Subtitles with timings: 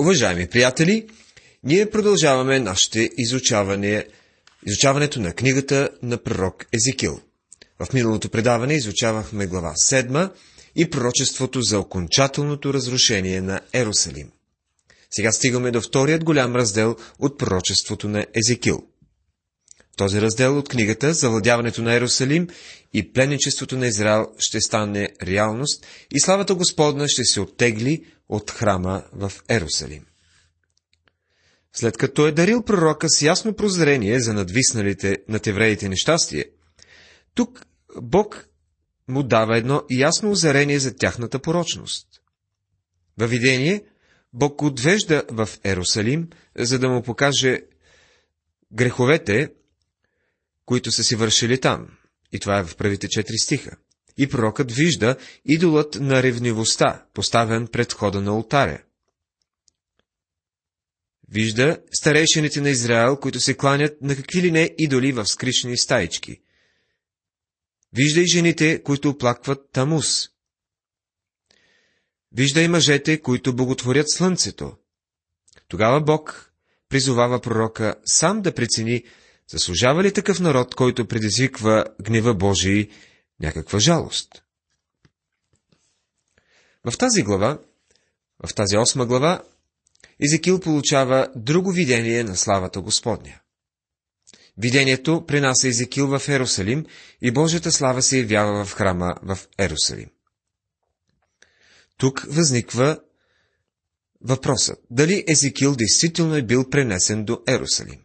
[0.00, 1.06] Уважаеми приятели,
[1.64, 4.06] ние продължаваме нашите изучаване,
[4.66, 7.20] изучаването на книгата на пророк Езекил.
[7.78, 10.30] В миналото предаване изучавахме глава 7
[10.76, 14.30] и пророчеството за окончателното разрушение на Ерусалим.
[15.10, 18.82] Сега стигаме до вторият голям раздел от пророчеството на Езекил.
[19.96, 22.48] Този раздел от книгата за владяването на Ерусалим
[22.94, 29.04] и пленничеството на Израел ще стане реалност и славата Господна ще се оттегли от храма
[29.12, 30.06] в Ерусалим.
[31.72, 36.44] След като е дарил пророка с ясно прозрение за надвисналите над евреите нещастие,
[37.34, 37.66] тук
[38.02, 38.48] Бог
[39.08, 42.06] му дава едно ясно озарение за тяхната порочност.
[43.18, 43.84] Във видение
[44.32, 47.60] Бог отвежда в Ерусалим, за да му покаже
[48.72, 49.52] греховете,
[50.64, 51.88] които са си вършили там.
[52.32, 53.76] И това е в първите четири стиха.
[54.16, 58.82] И пророкът вижда идолът на ревнивостта, поставен пред входа на алтаря.
[61.28, 66.40] Вижда старейшините на Израел, които се кланят на какви ли не идоли в скрични стаички.
[67.92, 70.28] Вижда и жените, които оплакват Тамус.
[72.32, 74.76] Вижда и мъжете, които боготворят слънцето.
[75.68, 76.52] Тогава Бог
[76.88, 79.04] призовава пророка сам да прецени,
[79.50, 82.88] заслужава ли такъв народ, който предизвиква гнева Божий,
[83.42, 84.42] някаква жалост.
[86.90, 87.58] В тази глава,
[88.46, 89.42] в тази осма глава,
[90.24, 93.40] Езекил получава друго видение на славата Господня.
[94.58, 96.86] Видението принася Езекил в Ерусалим
[97.22, 100.10] и Божията слава се явява в храма в Ерусалим.
[101.96, 103.00] Тук възниква
[104.20, 108.00] въпросът, дали Езекил действително е бил пренесен до Ерусалим.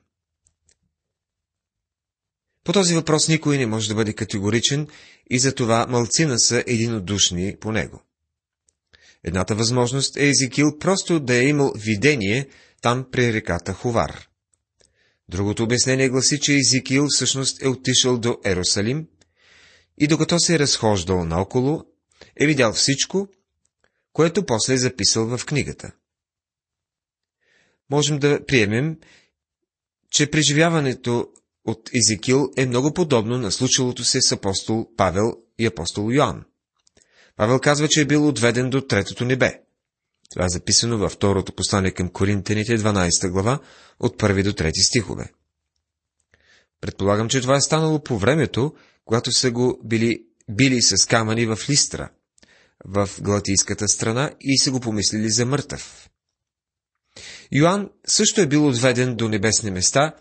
[2.67, 4.87] По този въпрос никой не може да бъде категоричен
[5.29, 8.01] и затова мълцина са единодушни по него.
[9.23, 12.47] Едната възможност е Езекил просто да е имал видение
[12.81, 14.27] там при реката Хувар.
[15.29, 19.07] Другото обяснение гласи, че Езекил всъщност е отишъл до Ерусалим
[19.97, 21.83] и докато се е разхождал наоколо,
[22.39, 23.27] е видял всичко,
[24.13, 25.91] което после е записал в книгата.
[27.89, 28.97] Можем да приемем,
[30.11, 31.27] че преживяването
[31.67, 36.43] от Езекил е много подобно на случилото се с апостол Павел и апостол Йоанн.
[37.35, 39.61] Павел казва, че е бил отведен до третото небе.
[40.29, 43.59] Това е записано във второто послание към Коринтените, 12 глава,
[43.99, 45.31] от първи до трети стихове.
[46.81, 48.73] Предполагам, че това е станало по времето,
[49.05, 52.09] когато са го били, били с камъни в Листра,
[52.85, 56.09] в Галатийската страна и са го помислили за мъртъв.
[57.51, 60.13] Йоанн също е бил отведен до небесни места,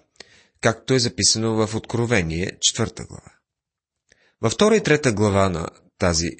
[0.66, 3.32] както е записано в Откровение, 4 глава.
[4.40, 5.68] Във втора и трета глава на
[5.98, 6.30] тази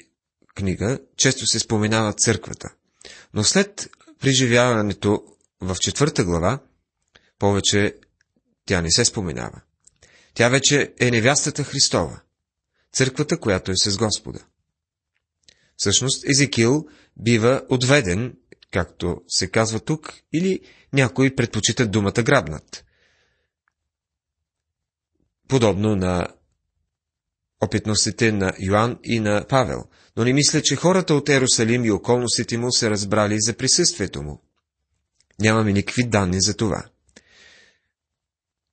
[0.55, 2.69] книга често се споменава църквата,
[3.33, 3.89] но след
[4.19, 5.23] преживяването
[5.61, 6.59] в четвърта глава,
[7.39, 7.95] повече
[8.65, 9.61] тя не се споменава.
[10.33, 12.21] Тя вече е невястата Христова,
[12.93, 14.45] църквата, която е с Господа.
[15.77, 18.37] Всъщност Езекил бива отведен,
[18.71, 20.59] както се казва тук, или
[20.93, 22.83] някои предпочитат думата грабнат.
[25.47, 26.27] Подобно на
[27.61, 29.83] опитностите на Йоанн и на Павел,
[30.17, 34.41] но не мисля, че хората от Ерусалим и околностите му са разбрали за присъствието му.
[35.39, 36.85] Нямаме никакви данни за това.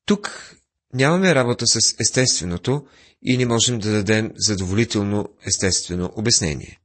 [0.07, 0.55] Тук
[0.95, 2.87] нямаме работа с естественото
[3.23, 6.81] и не можем да дадем задоволително естествено обяснение.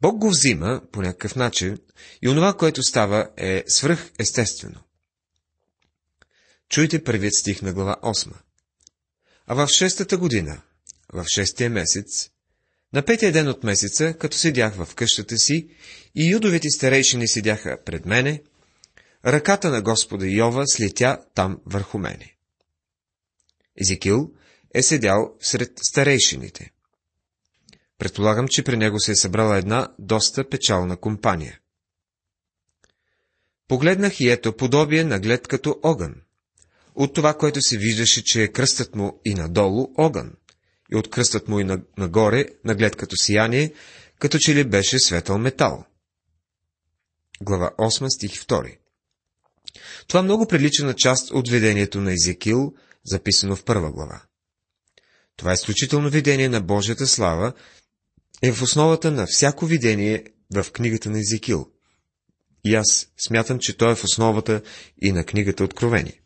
[0.00, 1.78] Бог го взима по някакъв начин
[2.22, 4.80] и онова, което става, е свръхестествено.
[6.68, 8.32] Чуйте първият стих на глава 8.
[9.52, 10.62] А в шестата година,
[11.12, 12.30] в шестия месец,
[12.92, 15.68] на петия ден от месеца, като седях в къщата си
[16.14, 18.42] и юдовете старейшини седяха пред мене,
[19.26, 22.36] ръката на Господа Йова слетя там върху мене.
[23.80, 24.32] Езекил
[24.74, 26.70] е седял сред старейшините.
[27.98, 31.60] Предполагам, че при него се е събрала една доста печална компания.
[33.68, 36.14] Погледнах и ето подобие на глед като огън.
[37.00, 40.32] От това, което се виждаше, че е кръстът му и надолу огън
[40.92, 41.64] и от кръстът му и
[41.98, 43.72] нагоре, наглед като сияние,
[44.18, 45.84] като че ли беше светъл метал.
[47.42, 48.78] Глава 8, стих 2
[50.08, 52.74] Това много прилича на част от видението на Езекил,
[53.04, 54.22] записано в първа глава.
[55.36, 57.52] Това е изключително видение на Божията слава,
[58.42, 60.24] е в основата на всяко видение
[60.54, 61.70] в книгата на Езекил.
[62.64, 64.62] И аз смятам, че то е в основата
[65.02, 66.20] и на книгата Откровение.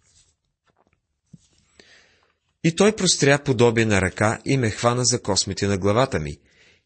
[2.65, 6.39] И той простря подобие на ръка и ме хвана за космите на главата ми.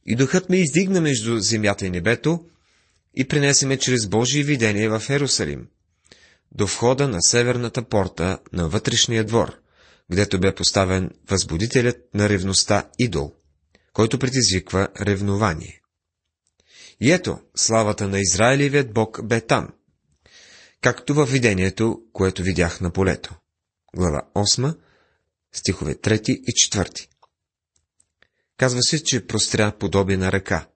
[0.06, 2.44] И духът ме издигна между земята и небето,
[3.14, 5.69] и принесеме чрез Божие видение в Ерусалим,
[6.52, 9.54] до входа на северната порта на вътрешния двор,
[10.10, 13.32] гдето бе поставен възбудителят на ревността идол,
[13.92, 15.80] който предизвиква ревнование.
[17.00, 19.69] И ето, славата на Израилевият Бог бе там,
[20.80, 23.34] както във видението, което видях на полето.
[23.96, 24.75] Глава 8,
[25.52, 27.08] стихове 3 и 4.
[28.56, 30.68] Казва се, че простря подобие на ръка.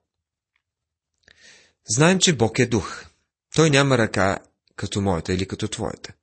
[1.87, 3.05] Знаем, че Бог е дух.
[3.55, 4.39] Той няма ръка
[4.75, 6.13] като моята или като твоята.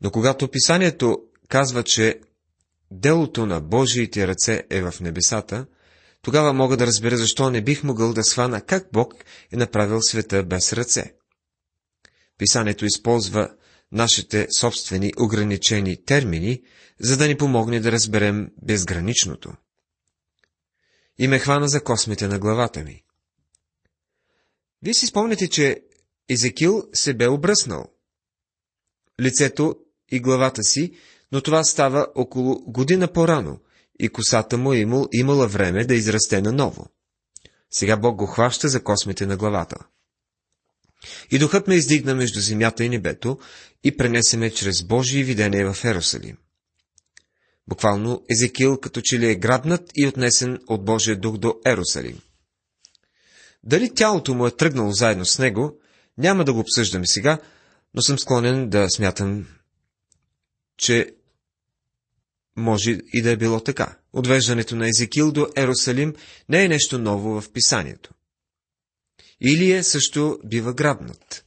[0.00, 1.18] Но когато писанието
[1.48, 2.20] казва, че
[2.90, 5.66] делото на Божиите ръце е в небесата,
[6.22, 9.14] тогава мога да разбера защо не бих могъл да свана как Бог
[9.52, 11.14] е направил света без ръце.
[12.38, 13.56] Писанието използва
[13.92, 16.62] нашите собствени ограничени термини,
[17.00, 19.52] за да ни помогне да разберем безграничното.
[21.18, 23.02] И ме хвана за космите на главата ми.
[24.82, 25.82] Вие си спомняте, че
[26.28, 27.84] Езекил се бе обръснал.
[29.20, 29.76] Лицето
[30.10, 30.92] и главата си,
[31.32, 33.60] но това става около година по-рано
[33.98, 36.86] и косата му е имал, имала време да израсте наново.
[37.70, 39.76] Сега Бог го хваща за космите на главата.
[41.30, 43.38] И духът ме издигна между земята и небето
[43.84, 46.36] и пренесе ме чрез Божие видение в Ерусалим.
[47.68, 52.20] Буквално Езекил като че ли е грабнат и отнесен от Божия дух до Ерусалим.
[53.64, 55.80] Дали тялото му е тръгнало заедно с него,
[56.18, 57.38] няма да го обсъждаме сега,
[57.94, 59.46] но съм склонен да смятам,
[60.76, 61.14] че
[62.56, 63.98] може и да е било така.
[64.12, 66.14] Отвеждането на Езекил до Ерусалим
[66.48, 68.14] не е нещо ново в писанието.
[69.40, 71.44] Илия също бива грабнат.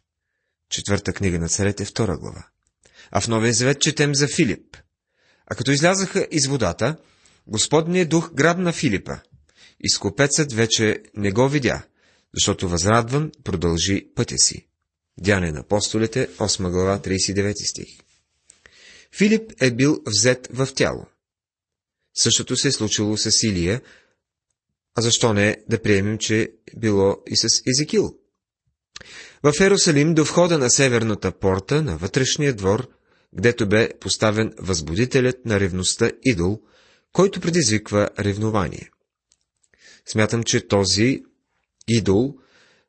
[0.70, 2.48] Четвърта книга на царете, втора глава.
[3.12, 4.78] А в Новия завет четем за Филип.
[5.48, 6.98] А като излязаха из водата,
[7.48, 9.18] Господният дух грабна Филипа.
[9.80, 11.84] И скопецът вече не го видя,
[12.34, 14.68] защото възрадван продължи пътя си.
[15.20, 17.88] Дяне на апостолите, 8 глава, 39 стих.
[19.18, 21.06] Филип е бил взет в тяло.
[22.14, 23.82] Същото се е случило с Илия,
[24.96, 28.16] а защо не да приемем, че било и с Езекил?
[29.44, 32.88] В Ерусалим до входа на северната порта на вътрешния двор,
[33.34, 36.62] гдето бе поставен възбудителят на ревността идол,
[37.14, 38.90] който предизвиква ревнование.
[40.06, 41.24] Смятам, че този
[41.88, 42.36] идол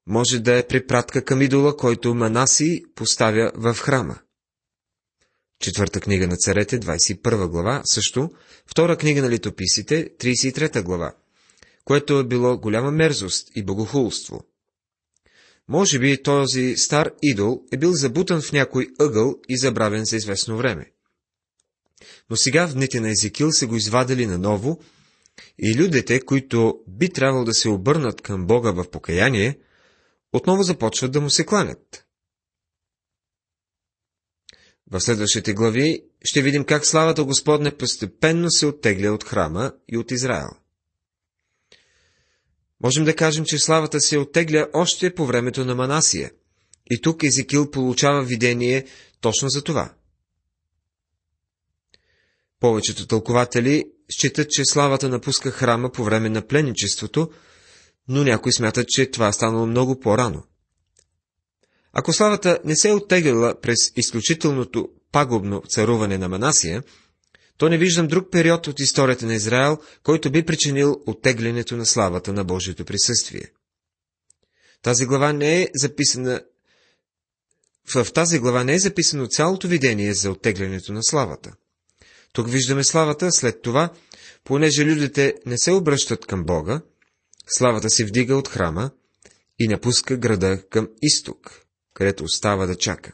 [0.07, 4.19] може да е препратка към идола, който Манаси поставя в храма.
[5.61, 8.31] Четвърта книга на царете, 21 глава, също,
[8.67, 11.15] втора книга на литописите, 33 глава,
[11.85, 14.45] което е било голяма мерзост и богохулство.
[15.69, 20.57] Може би този стар идол е бил забутан в някой ъгъл и забравен за известно
[20.57, 20.93] време.
[22.31, 24.81] Но сега в дните на Езекил са го извадили наново
[25.59, 29.59] и людите, които би трябвало да се обърнат към Бога в покаяние,
[30.33, 32.07] отново започват да му се кланят.
[34.91, 40.11] В следващите глави ще видим как славата Господне постепенно се оттегля от храма и от
[40.11, 40.49] Израел.
[42.83, 46.31] Можем да кажем, че славата се оттегля още по времето на Манасия.
[46.91, 48.87] И тук Езекил получава видение
[49.21, 49.95] точно за това.
[52.61, 57.31] Повечето тълкователи считат, че славата напуска храма по време на пленничеството,
[58.09, 60.43] но някои смятат, че това е станало много по-рано.
[61.93, 66.83] Ако славата не се е оттегляла през изключителното пагубно царуване на Манасия,
[67.63, 72.33] то не виждам друг период от историята на Израел, който би причинил оттеглянето на славата
[72.33, 73.43] на Божието присъствие.
[74.83, 76.43] Тази глава не е записана
[77.95, 81.53] в тази глава не е записано цялото видение за оттеглянето на славата.
[82.33, 83.93] Тук виждаме славата, след това,
[84.45, 86.81] понеже людите не се обръщат към Бога,
[87.47, 88.91] славата се вдига от храма
[89.59, 91.63] и напуска града към изток,
[91.95, 93.13] където остава да чака.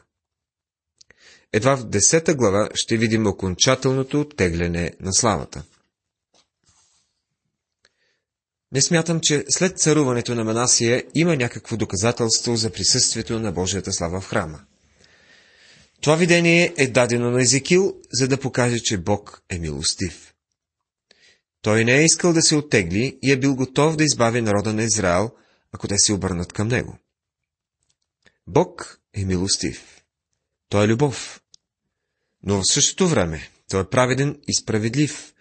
[1.53, 5.63] Едва в десета глава ще видим окончателното оттегляне на славата.
[8.71, 14.21] Не смятам, че след царуването на Манасия има някакво доказателство за присъствието на Божията слава
[14.21, 14.59] в храма.
[16.01, 20.33] Това видение е дадено на Езекил, за да покаже, че Бог е милостив.
[21.61, 24.83] Той не е искал да се оттегли и е бил готов да избави народа на
[24.83, 25.31] Израел,
[25.71, 26.97] ако те се обърнат към него.
[28.47, 30.01] Бог е милостив.
[30.69, 31.38] Той е любов.
[32.43, 35.33] Но в същото време той е праведен и справедлив.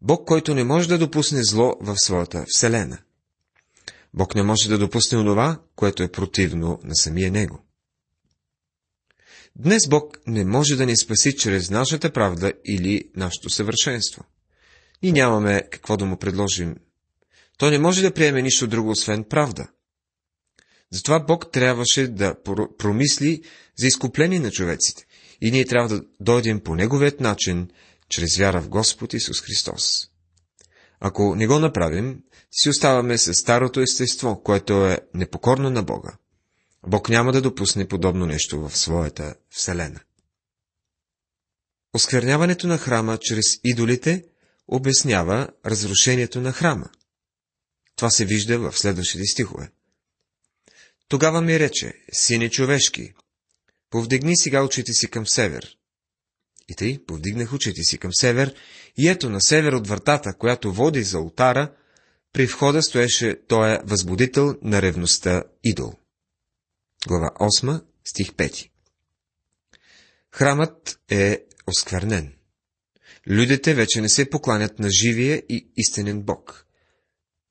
[0.00, 2.98] Бог, който не може да допусне зло в своята вселена.
[4.14, 7.64] Бог не може да допусне онова, което е противно на самия Него.
[9.56, 14.24] Днес Бог не може да ни спаси чрез нашата правда или нашето съвършенство.
[15.02, 16.76] И нямаме какво да му предложим.
[17.58, 19.68] Той не може да приеме нищо друго, освен правда.
[20.90, 22.34] Затова Бог трябваше да
[22.78, 23.42] промисли
[23.76, 25.06] за изкупление на човеците.
[25.44, 27.70] И ние трябва да дойдем по Неговият начин,
[28.08, 30.08] чрез вяра в Господ Исус Христос.
[31.00, 36.12] Ако не го направим, си оставаме с старото естество, което е непокорно на Бога.
[36.86, 40.00] Бог няма да допусне подобно нещо в своята Вселена.
[41.94, 44.24] Оскверняването на храма чрез идолите
[44.68, 46.90] обяснява разрушението на храма.
[47.96, 49.70] Това се вижда в следващите стихове.
[51.08, 53.12] Тогава ми рече, сине човешки,
[53.92, 55.76] повдигни сега очите си към север.
[56.68, 58.54] И тъй повдигнах очите си към север,
[58.98, 61.72] и ето на север от вратата, която води за ултара,
[62.32, 65.92] при входа стоеше той възбудител на ревността идол.
[67.06, 68.70] Глава 8, стих 5
[70.30, 72.34] Храмът е осквернен.
[73.28, 76.66] Людите вече не се покланят на живия и истинен Бог.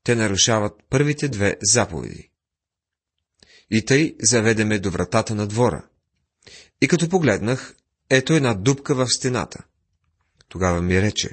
[0.03, 2.31] Те нарушават първите две заповеди.
[3.71, 5.90] И тъй заведеме до вратата на двора.
[6.81, 7.75] И като погледнах,
[8.09, 9.63] ето една дупка в стената.
[10.47, 11.29] Тогава ми рече,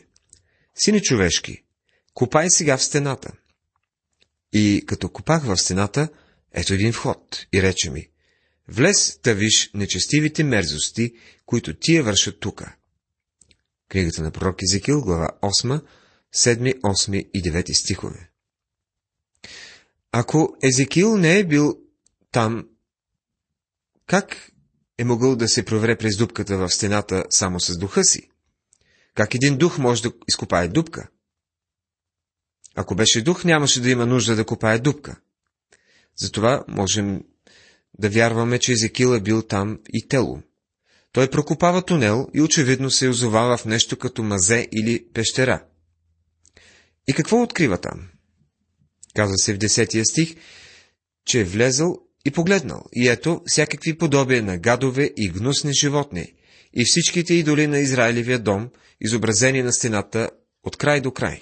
[0.74, 1.64] сини човешки,
[2.14, 3.32] копай сега в стената.
[4.52, 6.08] И като копах в стената,
[6.52, 8.08] ето един вход и рече ми,
[8.68, 11.12] влез да виж нечестивите мерзости,
[11.46, 12.76] които тия вършат тука.
[13.88, 15.82] Книгата на пророк Езекил, глава 8,
[16.34, 18.30] 7, 8 и 9 стихове.
[20.12, 21.78] Ако Езекил не е бил
[22.32, 22.68] там,
[24.06, 24.52] как
[24.98, 28.30] е могъл да се провере през дупката в стената само с духа си?
[29.14, 31.08] Как един дух може да изкопае дупка?
[32.74, 35.20] Ако беше дух, нямаше да има нужда да копае дупка.
[36.16, 37.24] Затова можем
[37.98, 40.42] да вярваме, че Езекил е бил там и тело.
[41.12, 45.64] Той прокопава тунел и очевидно се озовава в нещо като мазе или пещера.
[47.08, 48.08] И какво открива там?
[49.14, 50.36] Казва се в десетия стих,
[51.24, 56.34] че е влезъл и погледнал, и ето всякакви подобия на гадове и гнусни животни,
[56.74, 58.70] и всичките идоли на Израилевия дом,
[59.00, 60.30] изобразени на стената
[60.62, 61.40] от край до край.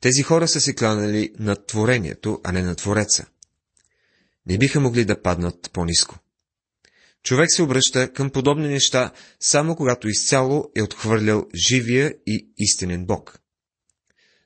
[0.00, 3.26] Тези хора са се кланали над творението, а не на Твореца.
[4.46, 6.18] Не биха могли да паднат по-низко.
[7.22, 13.40] Човек се обръща към подобни неща, само когато изцяло е отхвърлял живия и истинен Бог.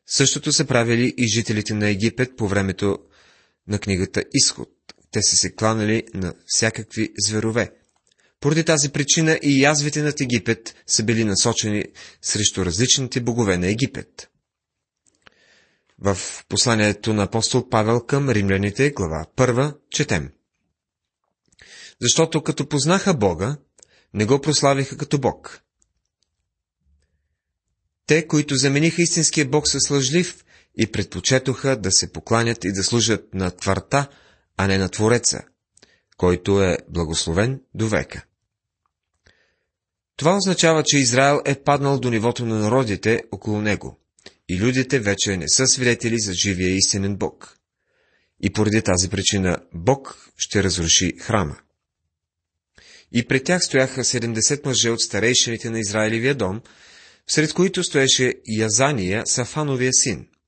[0.07, 2.99] Същото са правили и жителите на Египет по времето
[3.71, 4.69] на книгата Изход.
[5.11, 7.73] Те са се кланали на всякакви зверове.
[8.41, 11.85] Поради тази причина и язвите над Египет са били насочени
[12.23, 14.31] срещу различните богове на Египет.
[15.99, 20.31] В посланието на апостол Павел към римляните, глава 1, четем.
[22.01, 23.57] Защото като познаха Бога,
[24.15, 25.63] не го прославиха като Бог.
[28.07, 30.45] Те, които замениха истинския Бог с лъжлив,
[30.79, 34.09] и предпочетоха да се покланят и да служат на твърта,
[34.57, 35.41] а не на Твореца,
[36.17, 38.25] който е благословен до века.
[40.17, 43.99] Това означава, че Израел е паднал до нивото на народите около него,
[44.49, 47.57] и людите вече не са свидетели за живия истинен Бог.
[48.43, 51.57] И поради тази причина Бог ще разруши храма.
[53.13, 56.61] И пред тях стояха 70 мъже от старейшините на Израилевия дом,
[57.29, 60.27] сред които стоеше Язания, Сафановия син–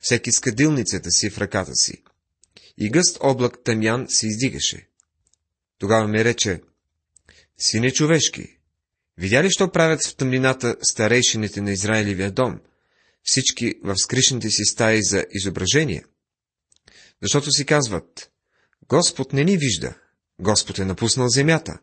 [0.00, 2.02] всеки с кадилницата си в ръката си.
[2.78, 4.88] И гъст облак тъмян се издигаше.
[5.78, 6.60] Тогава ми рече,
[7.58, 8.58] сине човешки,
[9.18, 12.60] видя ли, що правят в тъмнината старейшините на Израилевия дом,
[13.22, 16.04] всички в скришните си стаи за изображения?
[17.22, 18.30] Защото си казват,
[18.88, 19.94] Господ не ни вижда,
[20.40, 21.78] Господ е напуснал земята.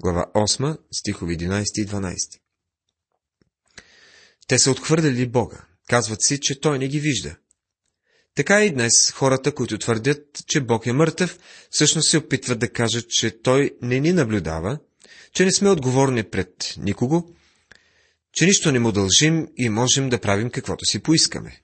[0.00, 2.40] Глава 8, стихови 11 и 12.
[4.46, 5.66] Те са отхвърляли Бога.
[5.88, 7.36] Казват си, че той не ги вижда.
[8.34, 11.38] Така и днес хората, които твърдят, че Бог е мъртъв,
[11.70, 14.78] всъщност се опитват да кажат, че Той не ни наблюдава,
[15.32, 17.34] че не сме отговорни пред никого,
[18.32, 21.62] че нищо не му дължим и можем да правим каквото си поискаме.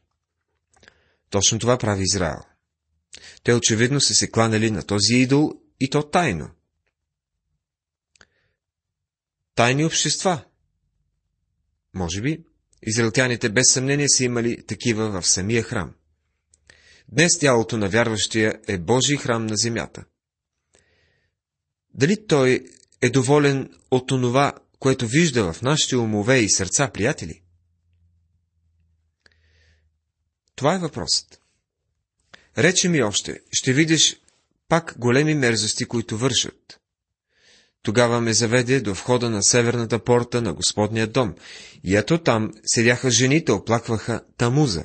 [1.31, 2.41] Точно това прави Израел.
[3.43, 6.51] Те очевидно са се кланали на този идол и то тайно.
[9.55, 10.45] Тайни общества.
[11.95, 12.45] Може би
[12.83, 15.95] Израелтяните без съмнение са имали такива в самия храм.
[17.09, 20.05] Днес тялото на вярващия е Божий храм на земята.
[21.95, 22.67] Дали той
[23.01, 27.43] е доволен от онова, което вижда в нашите умове и сърца, приятели?
[30.55, 31.41] Това е въпросът.
[32.59, 34.21] Рече ми още, ще видиш
[34.69, 36.80] пак големи мерзости, които вършат.
[37.83, 41.35] Тогава ме заведе до входа на северната порта на Господния дом.
[41.85, 44.85] И ето там седяха жените, оплакваха Тамуза.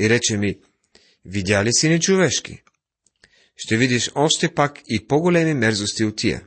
[0.00, 0.58] И рече ми,
[1.24, 2.62] видя ли си нечовешки?
[3.58, 6.46] ще видиш още пак и по-големи мерзости от тия.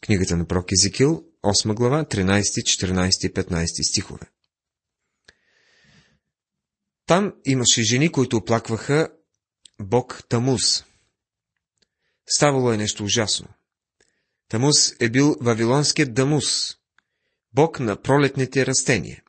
[0.00, 4.30] Книгата на пророк Езекил, 8 глава, 13, 14 и 15 стихове.
[7.06, 9.08] Там имаше жени, които оплакваха
[9.80, 10.84] Бог Тамус.
[12.26, 13.48] Ставало е нещо ужасно.
[14.48, 16.76] Тамус е бил вавилонският Дамус,
[17.54, 19.22] бог на пролетните растения.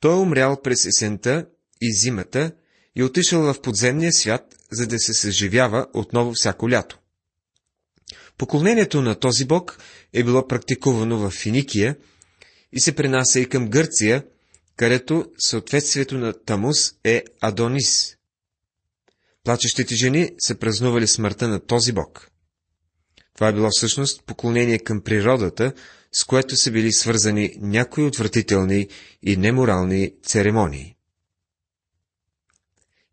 [0.00, 1.46] Той е умрял през есента
[1.80, 2.52] и зимата
[2.96, 6.98] и отишъл в подземния свят, за да се съживява отново всяко лято.
[8.38, 9.78] Поклонението на този бог
[10.12, 11.96] е било практикувано в Финикия
[12.72, 14.24] и се пренася и към Гърция,
[14.76, 18.16] където съответствието на Тамус е Адонис.
[19.44, 22.30] Плачещите жени са празнували смъртта на този бог.
[23.40, 25.72] Това е било всъщност поклонение към природата,
[26.12, 28.88] с което са били свързани някои отвратителни
[29.22, 30.96] и неморални церемонии.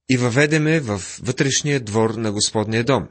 [0.09, 3.07] И въведеме в вътрешния двор на Господния дом.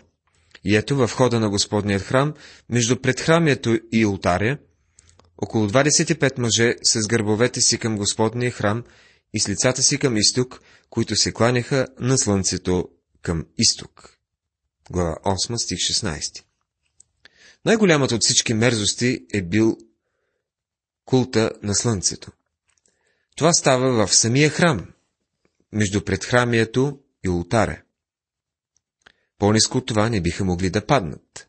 [0.65, 2.35] И ето в хода на Господният храм,
[2.71, 4.59] между предхрамието и ултаря,
[5.39, 8.85] около 25 мъже с гърбовете си към Господния храм
[9.35, 12.89] и с лицата си към изток, които се кланяха на слънцето
[13.23, 14.19] към изток.
[14.91, 16.46] Глава 8, стих 16.
[17.67, 19.79] Най-голямата от всички мерзости е бил
[21.05, 22.33] култа на слънцето.
[23.37, 24.93] Това става в самия храм,
[25.73, 27.83] между предхрамието и ултаря.
[29.39, 31.49] По-низко от това не биха могли да паднат.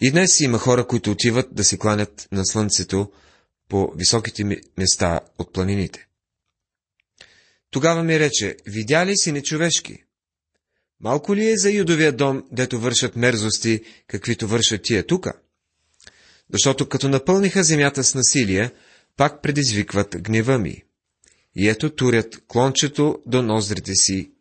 [0.00, 3.12] И днес има хора, които отиват да се кланят на слънцето
[3.68, 4.44] по високите
[4.78, 6.08] места от планините.
[7.70, 10.05] Тогава ми рече, видя ли си нечовешки?
[11.00, 15.32] Малко ли е за юдовия дом, дето вършат мерзости, каквито вършат тия тука?
[16.52, 18.70] Защото като напълниха земята с насилие,
[19.16, 20.82] пак предизвикват гнева ми.
[21.54, 24.32] И ето турят клончето до ноздрите си.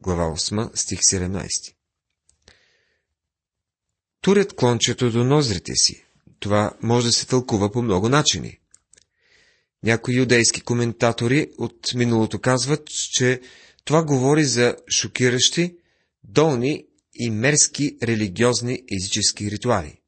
[0.00, 1.48] Глава 8, стих 17
[4.20, 6.04] Турят клончето до ноздрите си.
[6.40, 8.58] Това може да се тълкува по много начини.
[9.82, 13.40] Някои юдейски коментатори от миналото казват, че
[13.86, 15.76] това говори за шокиращи,
[16.24, 20.00] долни и мерски религиозни езически ритуали.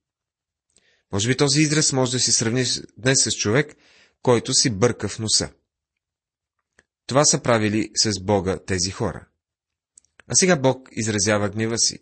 [1.12, 2.64] Може би този израз може да се сравни
[2.96, 3.76] днес с човек,
[4.22, 5.50] който си бърка в носа.
[7.06, 9.26] Това са правили с Бога тези хора.
[10.26, 11.98] А сега Бог изразява гнева си.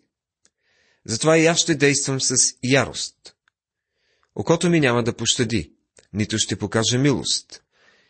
[1.05, 3.35] Затова и аз ще действам с ярост.
[4.35, 5.73] Окото ми няма да пощади,
[6.13, 7.63] нито ще покажа милост.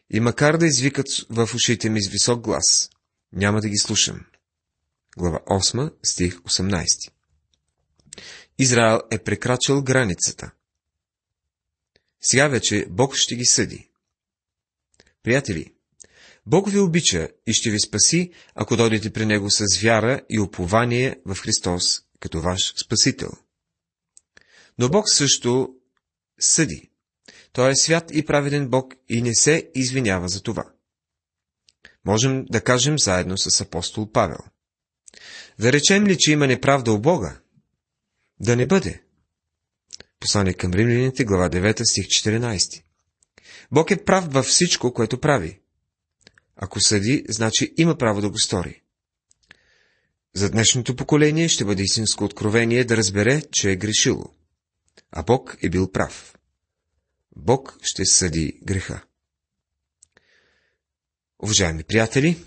[0.10, 2.89] И макар да извикат в ушите ми с висок глас,
[3.38, 4.26] няма да ги слушам.
[5.17, 7.12] Глава 8, стих 18
[8.60, 10.52] Израел е прекрачил границата.
[12.21, 13.89] Сега вече Бог ще ги съди.
[15.23, 15.73] Приятели,
[16.45, 21.19] Бог ви обича и ще ви спаси, ако дойдете при Него с вяра и упование
[21.26, 23.32] в Христос като ваш Спасител.
[24.78, 25.76] Но Бог също
[26.39, 26.89] съди.
[27.52, 30.65] Той е свят и праведен Бог и не се извинява за това.
[32.08, 34.39] Можем да кажем заедно с апостол Павел.
[35.60, 37.39] Да речем ли, че има неправда у Бога?
[38.39, 39.04] Да не бъде.
[40.20, 42.84] Послание към римляните, глава 9, стих 14.
[43.72, 45.60] Бог е прав във всичко, което прави.
[46.56, 48.82] Ако съди, значи има право да го стори.
[50.36, 54.26] За днешното поколение ще бъде истинско откровение да разбере, че е грешило.
[55.12, 56.36] А Бог е бил прав.
[57.36, 59.04] Бог ще съди греха.
[61.39, 62.43] Уважаеми приятели,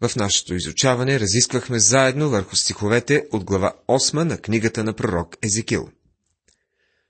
[0.00, 5.90] в нашето изучаване разисквахме заедно върху стиховете от глава 8 на книгата на пророк Езекил.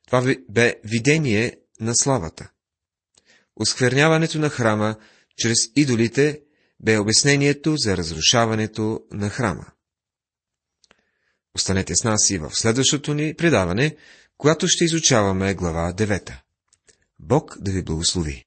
[0.07, 2.51] Това бе видение на славата.
[3.57, 4.97] Оскверняването на храма
[5.37, 6.41] чрез идолите
[6.81, 9.67] бе обяснението за разрушаването на храма.
[11.55, 13.97] Останете с нас и в следващото ни предаване,
[14.39, 16.39] когато ще изучаваме глава 9.
[17.19, 18.45] Бог да ви благослови!